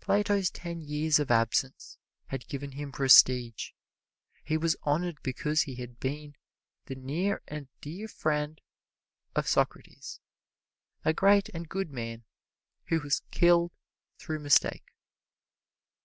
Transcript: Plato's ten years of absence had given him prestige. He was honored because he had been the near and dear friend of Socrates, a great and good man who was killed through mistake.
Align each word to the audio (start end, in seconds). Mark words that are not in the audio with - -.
Plato's 0.00 0.50
ten 0.50 0.80
years 0.82 1.18
of 1.18 1.32
absence 1.32 1.98
had 2.26 2.46
given 2.46 2.70
him 2.70 2.92
prestige. 2.92 3.70
He 4.44 4.56
was 4.56 4.76
honored 4.84 5.20
because 5.24 5.62
he 5.62 5.74
had 5.74 5.98
been 5.98 6.36
the 6.86 6.94
near 6.94 7.42
and 7.48 7.66
dear 7.80 8.06
friend 8.06 8.60
of 9.34 9.48
Socrates, 9.48 10.20
a 11.04 11.12
great 11.12 11.48
and 11.52 11.68
good 11.68 11.90
man 11.90 12.22
who 12.84 13.00
was 13.00 13.22
killed 13.32 13.72
through 14.16 14.38
mistake. 14.38 14.84